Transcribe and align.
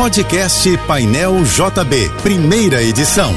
Podcast 0.00 0.66
Painel 0.86 1.44
JB, 1.44 2.10
primeira 2.22 2.82
edição. 2.82 3.34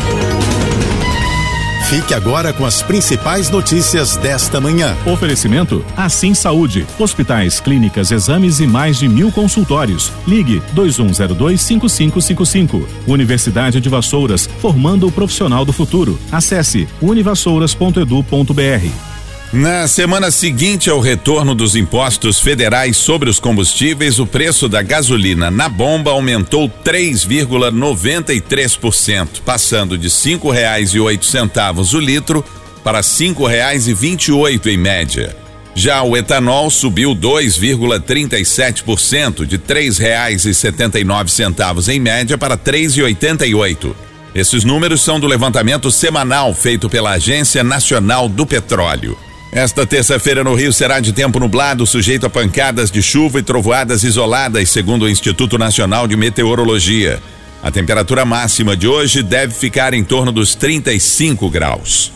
Fique 1.90 2.14
agora 2.14 2.54
com 2.54 2.66
as 2.66 2.82
principais 2.82 3.50
notícias 3.50 4.16
desta 4.16 4.62
manhã. 4.62 4.96
Oferecimento 5.06 5.84
Assim 5.98 6.34
Saúde. 6.34 6.88
Hospitais, 6.98 7.60
clínicas, 7.60 8.12
exames 8.12 8.62
e 8.62 8.66
mais 8.66 8.98
de 8.98 9.10
mil 9.10 9.30
consultórios. 9.30 10.10
Ligue 10.26 10.64
2102-5555. 10.74 12.88
Universidade 13.08 13.82
de 13.82 13.90
Vassouras, 13.90 14.50
formando 14.62 15.06
o 15.06 15.12
profissional 15.12 15.66
do 15.66 15.74
futuro. 15.74 16.18
Acesse 16.32 16.88
univassouras.edu.br. 17.02 19.13
Na 19.54 19.88
semana 19.88 20.30
seguinte 20.32 20.90
ao 20.90 21.00
retorno 21.00 21.54
dos 21.54 21.76
impostos 21.76 22.40
federais 22.40 22.98
sobre 22.98 23.30
os 23.30 23.40
combustíveis, 23.40 24.18
o 24.18 24.26
preço 24.26 24.68
da 24.68 24.82
gasolina 24.82 25.52
na 25.52 25.70
bomba 25.70 26.10
aumentou 26.10 26.68
3,93%, 26.84 29.42
passando 29.46 29.96
de 29.96 30.10
cinco 30.10 30.50
reais 30.50 30.96
e 30.96 31.00
oito 31.00 31.28
centavos 31.28 31.94
o 31.94 32.00
litro 32.00 32.44
para 32.84 33.04
cinco 33.04 33.46
reais 33.46 33.88
e 33.88 33.94
vinte 33.94 34.30
e 34.30 34.32
oito 34.32 34.72
em 34.72 34.78
média. 34.78 35.38
Já 35.76 36.02
o 36.02 36.18
etanol 36.18 36.72
subiu 36.72 37.16
2,37% 37.16 39.46
de 39.46 39.60
três 39.60 40.00
reais 40.00 40.46
e 40.46 40.54
setenta 40.56 41.00
e 41.00 41.04
nove 41.04 41.30
centavos 41.30 41.88
em 41.88 42.00
média 42.00 42.40
para 42.40 42.58
três 42.58 42.98
e 42.98 43.04
oitenta 43.04 43.46
e 43.46 43.54
oito. 43.54 43.96
Esses 44.34 44.64
números 44.64 45.04
são 45.04 45.20
do 45.20 45.28
levantamento 45.28 45.92
semanal 45.92 46.56
feito 46.56 46.90
pela 46.90 47.12
Agência 47.12 47.64
Nacional 47.64 48.28
do 48.28 48.48
Petróleo. 48.48 49.16
Esta 49.56 49.86
terça-feira 49.86 50.44
no 50.44 50.56
Rio 50.56 50.74
será 50.74 51.00
de 51.00 51.14
tempo 51.14 51.40
nublado, 51.40 51.86
sujeito 51.86 52.26
a 52.26 52.30
pancadas 52.30 52.90
de 52.90 53.04
chuva 53.04 53.38
e 53.38 53.44
trovoadas 53.44 54.04
isoladas, 54.04 54.68
segundo 54.72 55.04
o 55.04 55.10
Instituto 55.10 55.60
Nacional 55.60 56.08
de 56.08 56.16
Meteorologia. 56.16 57.22
A 57.62 57.70
temperatura 57.70 58.26
máxima 58.26 58.76
de 58.76 58.88
hoje 58.88 59.22
deve 59.22 59.54
ficar 59.54 59.94
em 59.94 60.04
torno 60.04 60.32
dos 60.32 60.56
35 60.56 61.52
graus. 61.52 62.12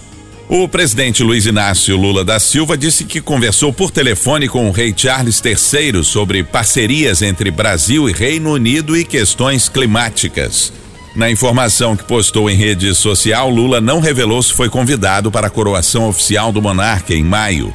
O 0.50 0.68
presidente 0.68 1.22
Luiz 1.22 1.46
Inácio 1.46 1.96
Lula 1.96 2.26
da 2.26 2.40
Silva 2.40 2.76
disse 2.76 3.04
que 3.04 3.22
conversou 3.22 3.72
por 3.72 3.92
telefone 3.92 4.48
com 4.48 4.68
o 4.68 4.72
rei 4.72 4.92
Charles 4.98 5.40
III 5.46 6.04
sobre 6.04 6.44
parcerias 6.44 7.22
entre 7.22 7.52
Brasil 7.52 8.10
e 8.10 8.14
Reino 8.14 8.54
Unido 8.54 8.98
e 8.98 9.06
questões 9.06 9.70
climáticas. 9.70 10.74
Na 11.18 11.32
informação 11.32 11.98
que 11.98 12.04
postou 12.04 12.48
em 12.48 12.56
rede 12.56 12.94
social, 12.94 13.50
Lula 13.50 13.82
não 13.82 14.00
revelou 14.00 14.40
se 14.44 14.54
foi 14.54 14.70
convidado 14.70 15.32
para 15.32 15.48
a 15.48 15.50
coroação 15.50 16.08
oficial 16.08 16.52
do 16.52 16.62
monarca 16.62 17.12
em 17.12 17.24
maio. 17.24 17.74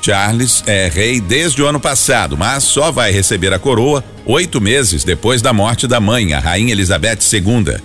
Charles 0.00 0.64
é 0.66 0.88
rei 0.88 1.20
desde 1.20 1.60
o 1.60 1.66
ano 1.66 1.78
passado, 1.78 2.38
mas 2.38 2.64
só 2.64 2.90
vai 2.90 3.12
receber 3.12 3.52
a 3.52 3.58
coroa 3.58 4.02
oito 4.24 4.62
meses 4.62 5.04
depois 5.04 5.42
da 5.42 5.52
morte 5.52 5.86
da 5.86 6.00
mãe, 6.00 6.32
a 6.32 6.40
Rainha 6.40 6.72
Elizabeth 6.72 7.18
II. 7.30 7.76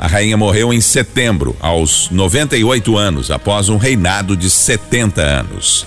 A 0.00 0.06
rainha 0.06 0.38
morreu 0.38 0.72
em 0.72 0.80
setembro, 0.80 1.54
aos 1.60 2.08
98 2.10 2.96
anos, 2.96 3.30
após 3.30 3.68
um 3.68 3.76
reinado 3.76 4.34
de 4.34 4.48
70 4.48 5.20
anos. 5.20 5.86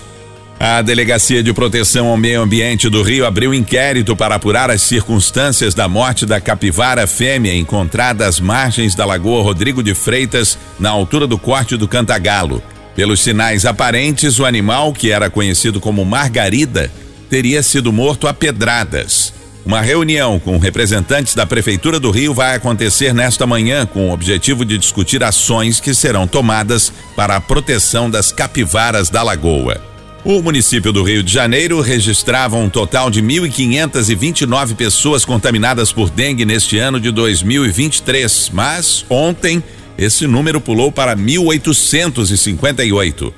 A 0.58 0.80
Delegacia 0.80 1.42
de 1.42 1.52
Proteção 1.52 2.06
ao 2.06 2.16
Meio 2.16 2.40
Ambiente 2.40 2.88
do 2.88 3.02
Rio 3.02 3.26
abriu 3.26 3.52
inquérito 3.52 4.16
para 4.16 4.36
apurar 4.36 4.70
as 4.70 4.80
circunstâncias 4.80 5.74
da 5.74 5.86
morte 5.86 6.24
da 6.24 6.40
capivara 6.40 7.06
fêmea 7.06 7.54
encontrada 7.54 8.26
às 8.26 8.40
margens 8.40 8.94
da 8.94 9.04
Lagoa 9.04 9.42
Rodrigo 9.42 9.82
de 9.82 9.94
Freitas, 9.94 10.56
na 10.80 10.88
altura 10.88 11.26
do 11.26 11.36
corte 11.36 11.76
do 11.76 11.86
Cantagalo. 11.86 12.62
Pelos 12.94 13.20
sinais 13.20 13.66
aparentes, 13.66 14.38
o 14.38 14.46
animal, 14.46 14.94
que 14.94 15.10
era 15.10 15.28
conhecido 15.28 15.78
como 15.78 16.06
Margarida, 16.06 16.90
teria 17.28 17.62
sido 17.62 17.92
morto 17.92 18.26
a 18.26 18.32
pedradas. 18.32 19.34
Uma 19.62 19.82
reunião 19.82 20.38
com 20.38 20.56
representantes 20.56 21.34
da 21.34 21.44
Prefeitura 21.44 22.00
do 22.00 22.10
Rio 22.10 22.32
vai 22.32 22.54
acontecer 22.54 23.12
nesta 23.12 23.46
manhã 23.46 23.84
com 23.84 24.08
o 24.08 24.12
objetivo 24.12 24.64
de 24.64 24.78
discutir 24.78 25.22
ações 25.22 25.80
que 25.80 25.92
serão 25.92 26.26
tomadas 26.26 26.90
para 27.14 27.36
a 27.36 27.40
proteção 27.42 28.08
das 28.08 28.32
capivaras 28.32 29.10
da 29.10 29.22
lagoa. 29.22 29.95
O 30.28 30.42
município 30.42 30.92
do 30.92 31.04
Rio 31.04 31.22
de 31.22 31.32
Janeiro 31.32 31.80
registrava 31.80 32.56
um 32.56 32.68
total 32.68 33.10
de 33.10 33.22
1.529 33.22 34.74
pessoas 34.74 35.24
contaminadas 35.24 35.92
por 35.92 36.10
dengue 36.10 36.44
neste 36.44 36.78
ano 36.78 36.98
de 36.98 37.12
2023, 37.12 38.50
mas 38.52 39.06
ontem 39.08 39.62
esse 39.96 40.26
número 40.26 40.60
pulou 40.60 40.90
para 40.90 41.14
1.858. 41.14 43.32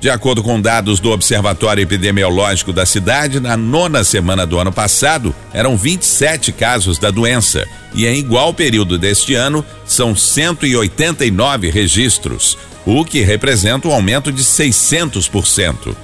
De 0.00 0.08
acordo 0.08 0.42
com 0.42 0.58
dados 0.58 0.98
do 0.98 1.10
Observatório 1.10 1.82
Epidemiológico 1.82 2.72
da 2.72 2.86
cidade, 2.86 3.38
na 3.38 3.54
nona 3.54 4.02
semana 4.02 4.46
do 4.46 4.58
ano 4.58 4.72
passado, 4.72 5.34
eram 5.52 5.76
27 5.76 6.52
casos 6.52 6.98
da 6.98 7.10
doença 7.10 7.68
e 7.94 8.06
em 8.06 8.18
igual 8.18 8.54
período 8.54 8.96
deste 8.96 9.34
ano 9.34 9.62
são 9.84 10.16
189 10.16 11.68
registros, 11.68 12.56
o 12.86 13.04
que 13.04 13.20
representa 13.20 13.88
um 13.88 13.92
aumento 13.92 14.32
de 14.32 14.42
600%. 14.42 15.94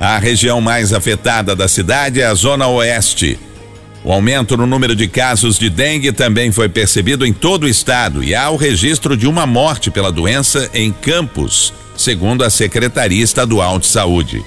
A 0.00 0.18
região 0.18 0.60
mais 0.60 0.92
afetada 0.92 1.54
da 1.54 1.68
cidade 1.68 2.20
é 2.20 2.26
a 2.26 2.34
Zona 2.34 2.66
Oeste. 2.66 3.38
O 4.04 4.12
aumento 4.12 4.56
no 4.56 4.66
número 4.66 4.94
de 4.94 5.08
casos 5.08 5.58
de 5.58 5.70
dengue 5.70 6.12
também 6.12 6.52
foi 6.52 6.68
percebido 6.68 7.24
em 7.24 7.32
todo 7.32 7.64
o 7.64 7.68
estado 7.68 8.22
e 8.22 8.34
há 8.34 8.50
o 8.50 8.56
registro 8.56 9.16
de 9.16 9.26
uma 9.26 9.46
morte 9.46 9.90
pela 9.90 10.12
doença 10.12 10.68
em 10.74 10.92
Campos, 10.92 11.72
segundo 11.96 12.44
a 12.44 12.50
Secretaria 12.50 13.24
Estadual 13.24 13.78
de 13.78 13.86
Saúde. 13.86 14.44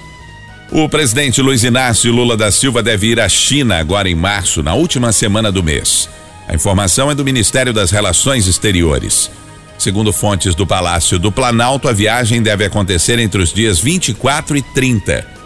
O 0.70 0.88
presidente 0.88 1.40
Luiz 1.40 1.64
Inácio 1.64 2.12
Lula 2.12 2.36
da 2.36 2.52
Silva 2.52 2.82
deve 2.82 3.08
ir 3.08 3.18
à 3.18 3.28
China 3.28 3.78
agora 3.78 4.08
em 4.08 4.14
março, 4.14 4.62
na 4.62 4.74
última 4.74 5.10
semana 5.12 5.50
do 5.50 5.62
mês. 5.62 6.08
A 6.46 6.54
informação 6.54 7.10
é 7.10 7.14
do 7.14 7.24
Ministério 7.24 7.72
das 7.72 7.90
Relações 7.90 8.46
Exteriores. 8.46 9.30
Segundo 9.78 10.12
fontes 10.12 10.54
do 10.54 10.66
Palácio 10.66 11.18
do 11.18 11.32
Planalto, 11.32 11.88
a 11.88 11.92
viagem 11.92 12.42
deve 12.42 12.64
acontecer 12.64 13.18
entre 13.18 13.40
os 13.40 13.52
dias 13.52 13.80
24 13.80 14.56
e 14.56 14.62
30. 14.62 15.37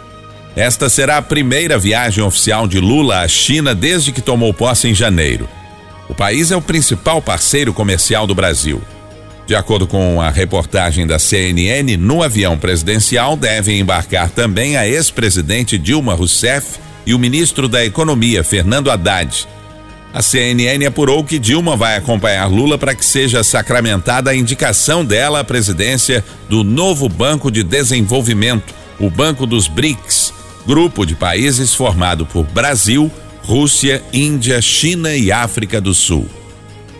Esta 0.55 0.87
será 0.87 1.17
a 1.17 1.21
primeira 1.21 1.79
viagem 1.79 2.23
oficial 2.23 2.67
de 2.67 2.79
Lula 2.79 3.21
à 3.21 3.27
China 3.27 3.73
desde 3.73 4.11
que 4.11 4.21
tomou 4.21 4.53
posse 4.53 4.87
em 4.87 4.93
janeiro. 4.93 5.49
O 6.07 6.13
país 6.13 6.51
é 6.51 6.55
o 6.55 6.61
principal 6.61 7.21
parceiro 7.21 7.73
comercial 7.73 8.27
do 8.27 8.35
Brasil. 8.35 8.81
De 9.47 9.55
acordo 9.55 9.87
com 9.87 10.21
a 10.21 10.29
reportagem 10.29 11.07
da 11.07 11.17
CNN, 11.17 11.97
no 11.97 12.21
avião 12.21 12.57
presidencial 12.57 13.35
devem 13.35 13.79
embarcar 13.79 14.29
também 14.29 14.77
a 14.77 14.87
ex-presidente 14.87 15.77
Dilma 15.77 16.13
Rousseff 16.13 16.79
e 17.05 17.13
o 17.13 17.19
ministro 17.19 17.67
da 17.67 17.83
Economia, 17.83 18.43
Fernando 18.43 18.91
Haddad. 18.91 19.47
A 20.13 20.21
CNN 20.21 20.85
apurou 20.85 21.23
que 21.23 21.39
Dilma 21.39 21.75
vai 21.75 21.97
acompanhar 21.97 22.45
Lula 22.45 22.77
para 22.77 22.93
que 22.93 23.03
seja 23.03 23.43
sacramentada 23.43 24.29
a 24.29 24.35
indicação 24.35 25.03
dela 25.03 25.39
à 25.39 25.43
presidência 25.43 26.23
do 26.47 26.63
novo 26.63 27.09
Banco 27.09 27.49
de 27.49 27.63
Desenvolvimento, 27.63 28.73
o 28.99 29.09
Banco 29.09 29.45
dos 29.45 29.67
BRICS, 29.67 30.32
grupo 30.65 31.05
de 31.05 31.15
países 31.15 31.73
formado 31.73 32.25
por 32.25 32.45
Brasil, 32.45 33.11
Rússia, 33.43 34.01
Índia, 34.13 34.61
China 34.61 35.15
e 35.15 35.31
África 35.31 35.81
do 35.81 35.93
Sul. 35.93 36.27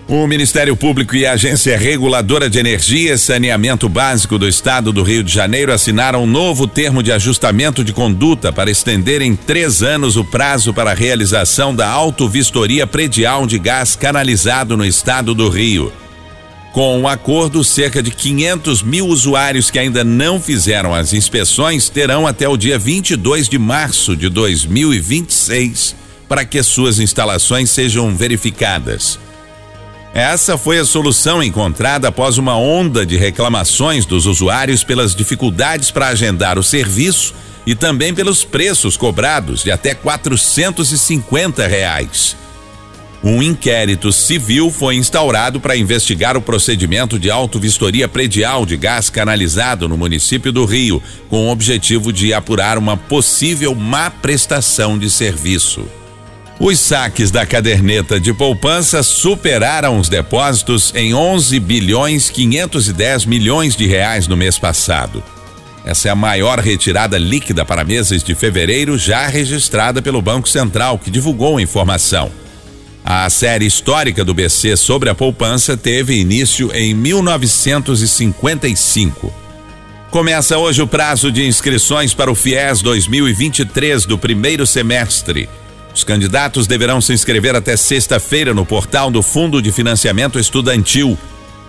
O 0.07 0.28
Ministério 0.28 0.75
Público 0.75 1.16
e 1.16 1.25
a 1.25 1.31
Agência 1.31 1.78
Reguladora 1.78 2.50
de 2.50 2.59
Energia 2.59 3.13
e 3.13 3.18
Saneamento 3.18 3.88
Básico 3.88 4.38
do 4.38 4.47
Estado 4.47 4.91
do 4.91 5.01
Rio 5.01 5.24
de 5.24 5.34
Janeiro 5.34 5.72
assinaram 5.72 6.24
um 6.24 6.28
novo 6.28 6.68
termo 6.68 7.01
de 7.01 7.12
ajustamento 7.12 7.85
de 7.85 7.94
conduta 7.94 8.51
para 8.51 8.69
estender 8.69 9.22
em 9.22 9.34
três 9.34 9.81
anos 9.81 10.18
o 10.18 10.25
prazo 10.25 10.74
para 10.74 10.91
a 10.91 10.94
realização 10.94 11.74
da 11.74 11.88
autovistoria 11.88 12.85
predial 12.85 13.47
de 13.47 13.57
gás 13.57 13.95
canalizado 13.95 14.75
no 14.75 14.85
estado 14.85 15.34
do 15.34 15.47
Rio. 15.47 15.91
Com 16.74 16.98
o 16.98 17.02
um 17.02 17.08
acordo, 17.08 17.64
cerca 17.64 18.02
de 18.02 18.10
500 18.10 18.82
mil 18.82 19.06
usuários 19.06 19.70
que 19.70 19.78
ainda 19.78 20.04
não 20.04 20.42
fizeram 20.42 20.92
as 20.92 21.14
inspeções 21.14 21.88
terão 21.88 22.26
até 22.26 22.50
o 22.50 22.58
dia 22.58 22.80
22 22.80 23.48
de 23.48 23.60
março 23.60 24.18
de 24.18 24.28
2026 24.28 25.96
para 26.28 26.44
que 26.44 26.64
suas 26.64 27.00
instalações 27.00 27.70
sejam 27.70 28.16
verificadas. 28.16 29.20
Essa 30.16 30.58
foi 30.58 30.80
a 30.80 30.86
solução 30.86 31.44
encontrada 31.44 32.08
após 32.08 32.40
uma 32.40 32.58
onda 32.58 33.06
de 33.06 33.18
reclamações 33.18 34.04
dos 34.04 34.26
usuários 34.26 34.84
pelas 34.84 35.14
dificuldades 35.14 35.92
para 35.92 36.08
agendar 36.08 36.58
o 36.58 36.64
serviço 36.64 37.36
e 37.68 37.76
também 37.76 38.16
pelos 38.16 38.44
preços 38.44 38.98
cobrados 38.98 39.62
de 39.62 39.69
até 39.69 39.94
450 39.94 41.68
reais. 41.68 42.36
Um 43.24 43.42
inquérito 43.42 44.12
civil 44.12 44.70
foi 44.70 44.98
instaurado 44.98 45.58
para 45.58 45.78
investigar 45.78 46.36
o 46.36 46.42
procedimento 46.42 47.18
de 47.18 47.31
autovistoria 47.31 48.06
predial 48.06 48.66
de 48.66 48.75
gás 48.75 49.10
canalizado 49.10 49.88
no 49.88 49.96
município 49.96 50.52
do 50.52 50.66
Rio, 50.66 51.02
com 51.30 51.48
o 51.48 51.50
objetivo 51.50 52.12
de 52.12 52.34
apurar 52.34 52.78
uma 52.78 52.98
possível 52.98 53.74
má 53.74 54.10
prestação 54.10 55.00
de 55.00 55.10
serviço. 55.10 55.88
Os 56.60 56.78
saques 56.80 57.31
da 57.31 57.46
caderneta 57.46 58.20
de 58.20 58.34
poupança 58.34 59.02
superaram 59.02 59.98
os 59.98 60.10
depósitos 60.10 60.92
em 60.94 61.14
11 61.14 61.58
bilhões 61.62 62.30
510 62.30 63.26
milhões 63.26 63.74
de 63.74 63.88
reais 63.88 64.28
no 64.28 64.36
mês 64.36 64.60
passado. 64.60 65.24
Essa 65.86 66.10
é 66.10 66.12
a 66.12 66.16
maior 66.16 66.60
retirada 66.60 67.18
líquida 67.18 67.64
para 67.64 67.86
meses 67.86 68.22
de 68.22 68.36
fevereiro 68.36 68.98
já 68.98 69.28
registrada 69.28 70.02
pelo 70.02 70.22
Banco 70.22 70.48
Central, 70.50 71.00
que 71.00 71.10
divulgou 71.10 71.58
a 71.58 71.62
informação. 71.62 72.43
A 73.06 73.30
série 73.30 73.66
histórica 73.66 74.24
do 74.24 74.34
BC 74.34 74.78
sobre 74.78 75.10
a 75.10 75.16
poupança 75.16 75.76
teve 75.76 76.18
início 76.18 76.72
em 76.74 76.94
1955. 76.94 79.34
Começa 80.10 80.58
hoje 80.58 80.82
o 80.82 80.88
prazo 80.88 81.30
de 81.30 81.46
inscrições 81.46 82.14
para 82.14 82.32
o 82.32 82.36
FIES 82.36 82.82
2023 82.82 84.06
do 84.06 84.18
primeiro 84.18 84.66
semestre. 84.66 85.50
Os 85.94 86.06
candidatos 86.06 86.66
deverão 86.66 87.02
se 87.02 87.12
inscrever 87.12 87.58
até 87.58 87.76
sexta-feira 87.76 88.54
no 88.54 88.66
portal 88.66 89.12
do 89.12 89.22
Fundo 89.22 89.62
de 89.62 89.74
Financiamento 89.74 90.40
Estudantil. 90.40 91.18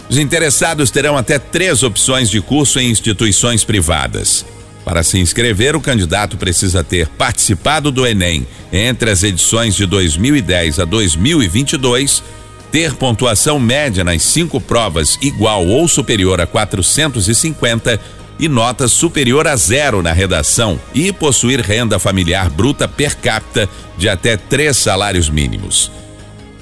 Os 0.08 0.18
interessados 0.18 0.92
terão 0.92 1.16
até 1.16 1.36
três 1.36 1.82
opções 1.82 2.30
de 2.30 2.40
curso 2.40 2.78
em 2.78 2.90
instituições 2.90 3.64
privadas. 3.64 4.46
Para 4.84 5.02
se 5.02 5.18
inscrever, 5.18 5.74
o 5.74 5.80
candidato 5.80 6.36
precisa 6.36 6.84
ter 6.84 7.08
participado 7.08 7.90
do 7.90 8.06
Enem 8.06 8.46
entre 8.72 9.10
as 9.10 9.22
edições 9.22 9.74
de 9.74 9.86
2010 9.86 10.78
a 10.78 10.84
2022, 10.84 12.22
ter 12.70 12.94
pontuação 12.94 13.58
média 13.58 14.04
nas 14.04 14.22
cinco 14.22 14.60
provas 14.60 15.18
igual 15.22 15.66
ou 15.66 15.88
superior 15.88 16.40
a 16.40 16.46
450 16.46 17.98
e 18.38 18.48
nota 18.48 18.88
superior 18.88 19.46
a 19.46 19.56
zero 19.56 20.02
na 20.02 20.12
redação 20.12 20.78
e 20.92 21.12
possuir 21.12 21.60
renda 21.60 21.98
familiar 21.98 22.50
bruta 22.50 22.86
per 22.86 23.16
capita 23.16 23.68
de 23.96 24.08
até 24.08 24.36
três 24.36 24.76
salários 24.76 25.30
mínimos. 25.30 25.90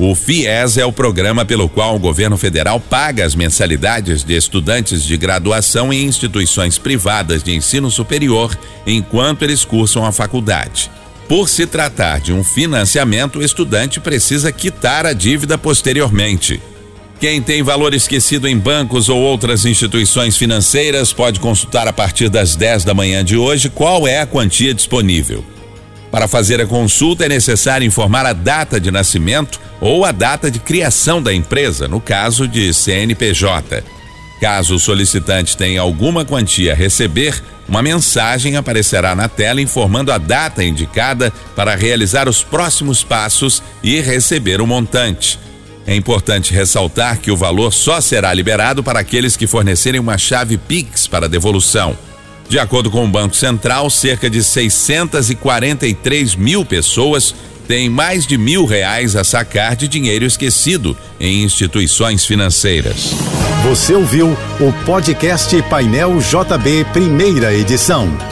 O 0.05 0.17
FIES 0.17 0.79
é 0.79 0.85
o 0.85 0.91
programa 0.91 1.45
pelo 1.45 1.69
qual 1.69 1.95
o 1.95 1.99
governo 2.01 2.37
federal 2.37 2.81
paga 2.81 3.25
as 3.25 3.37
mensalidades 3.37 4.25
de 4.25 4.35
estudantes 4.35 5.05
de 5.05 5.17
graduação 5.17 5.93
em 5.93 6.05
instituições 6.07 6.77
privadas 6.77 7.41
de 7.41 7.55
ensino 7.55 7.89
superior 7.89 8.53
enquanto 8.85 9.45
eles 9.45 9.65
cursam 9.65 10.05
a 10.05 10.11
faculdade. 10.11 10.91
Por 11.29 11.49
se 11.49 11.69
tratar 11.69 12.19
de 12.19 12.33
um 12.33 12.43
financiamento, 12.43 13.39
o 13.39 13.45
estudante 13.45 14.01
precisa 14.01 14.51
quitar 14.51 15.07
a 15.07 15.13
dívida 15.13 15.57
posteriormente. 15.57 16.61
Quem 17.21 17.41
tem 17.41 17.63
valor 17.63 17.95
esquecido 17.95 18.49
em 18.49 18.59
bancos 18.59 19.09
ou 19.09 19.21
outras 19.21 19.65
instituições 19.65 20.37
financeiras 20.37 21.13
pode 21.13 21.39
consultar 21.39 21.87
a 21.87 21.93
partir 21.93 22.29
das 22.29 22.57
10 22.57 22.83
da 22.83 22.93
manhã 22.93 23.25
de 23.25 23.37
hoje 23.37 23.71
qual 23.71 24.09
é 24.09 24.19
a 24.19 24.27
quantia 24.27 24.75
disponível. 24.75 25.52
Para 26.13 26.29
fazer 26.29 26.61
a 26.61 26.67
consulta 26.67 27.25
é 27.25 27.29
necessário 27.29 27.87
informar 27.87 28.27
a 28.27 28.35
data 28.35 28.79
de 28.79 28.91
nascimento 28.91 29.59
ou 29.81 30.05
a 30.05 30.13
data 30.13 30.51
de 30.51 30.59
criação 30.59 31.23
da 31.23 31.33
empresa, 31.33 31.89
no 31.89 32.03
caso 32.03 32.47
de 32.47 32.73
CNPJ. 32.75 33.83
Caso 34.39 34.75
o 34.75 34.79
solicitante 34.79 35.57
tenha 35.57 35.81
alguma 35.81 36.23
quantia 36.23 36.73
a 36.73 36.77
receber, 36.77 37.43
uma 37.67 37.81
mensagem 37.81 38.57
aparecerá 38.57 39.15
na 39.15 39.27
tela 39.27 39.63
informando 39.63 40.13
a 40.13 40.19
data 40.19 40.63
indicada 40.63 41.33
para 41.57 41.75
realizar 41.75 42.29
os 42.29 42.43
próximos 42.43 43.03
passos 43.03 43.63
e 43.83 43.99
receber 44.01 44.61
o 44.61 44.67
montante. 44.67 45.39
É 45.87 45.97
importante 45.97 46.53
ressaltar 46.53 47.21
que 47.21 47.31
o 47.31 47.37
valor 47.37 47.73
só 47.73 48.03
será 48.03 48.35
liberado 48.35 48.85
para 48.85 49.01
aqueles 49.01 49.35
que 49.35 49.47
fornecerem 49.47 50.01
uma 50.01 50.19
chave 50.19 50.59
Pix 50.59 51.07
para 51.07 51.29
devolução. 51.29 51.97
De 52.53 52.59
acordo 52.59 52.91
com 52.91 53.03
o 53.03 53.09
Banco 53.09 53.35
Central, 53.35 53.89
cerca 53.89 54.29
de 54.29 54.45
643 54.45 56.35
mil 56.35 56.67
pessoas 56.67 57.35
têm 57.67 57.89
mais 57.89 58.27
de 58.27 58.37
mil 58.37 58.67
reais 58.67 59.17
a 59.17 59.25
sacar 59.25 59.75
de 59.75 59.89
dinheiro 59.89 60.27
esquecido 60.27 60.95
em 61.19 61.45
instituições 61.45 62.27
financeiras. 62.27 63.15
Você 63.65 63.95
ouviu 63.95 64.37
o 64.61 64.85
podcast 64.85 65.63
Painel 65.63 66.19
JB, 66.19 66.85
primeira 66.93 67.55
edição. 67.55 68.32